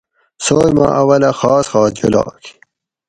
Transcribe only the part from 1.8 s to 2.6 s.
جولاگ